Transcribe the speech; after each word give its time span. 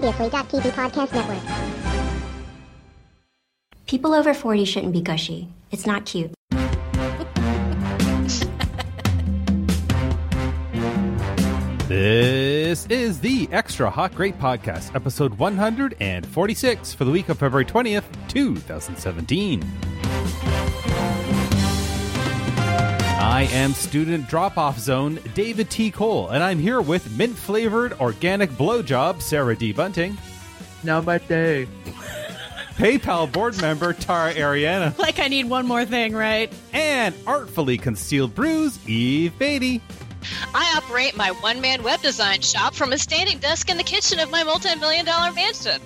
Previously.tv 0.00 0.72
Podcast 0.72 1.12
Network. 1.14 1.38
People 3.86 4.12
over 4.12 4.34
40 4.34 4.64
shouldn't 4.64 4.92
be 4.92 5.00
gushy. 5.00 5.48
It's 5.70 5.86
not 5.86 6.04
cute. 6.04 6.32
This 11.86 12.86
is 12.86 13.20
the 13.20 13.48
Extra 13.52 13.88
Hot 13.88 14.12
Great 14.16 14.36
Podcast, 14.36 14.96
episode 14.96 15.34
146 15.38 16.94
for 16.94 17.04
the 17.04 17.10
week 17.12 17.28
of 17.28 17.38
February 17.38 17.64
20th, 17.64 18.04
2017. 18.26 19.62
I 23.34 23.48
am 23.50 23.72
student 23.72 24.28
drop 24.28 24.56
off 24.56 24.78
zone 24.78 25.18
David 25.34 25.68
T. 25.68 25.90
Cole, 25.90 26.28
and 26.28 26.40
I'm 26.40 26.60
here 26.60 26.80
with 26.80 27.18
mint 27.18 27.36
flavored 27.36 27.92
organic 27.94 28.48
blowjob 28.50 29.20
Sarah 29.20 29.56
D. 29.56 29.72
Bunting, 29.72 30.16
Now 30.84 31.00
my 31.00 31.18
day. 31.18 31.66
PayPal 32.76 33.30
board 33.32 33.60
member 33.60 33.92
Tara 33.92 34.32
Ariano, 34.34 34.96
Like 35.00 35.18
I 35.18 35.26
need 35.26 35.50
one 35.50 35.66
more 35.66 35.84
thing, 35.84 36.14
right? 36.14 36.52
and 36.72 37.12
artfully 37.26 37.76
concealed 37.76 38.36
bruise 38.36 38.78
Eve 38.88 39.32
Batey. 39.36 39.80
I 40.54 40.72
operate 40.76 41.16
my 41.16 41.32
one 41.32 41.60
man 41.60 41.82
web 41.82 42.00
design 42.02 42.40
shop 42.40 42.72
from 42.72 42.92
a 42.92 42.98
standing 42.98 43.38
desk 43.38 43.68
in 43.68 43.76
the 43.78 43.82
kitchen 43.82 44.20
of 44.20 44.30
my 44.30 44.44
multi 44.44 44.76
million 44.76 45.04
dollar 45.04 45.32
mansion. 45.32 45.80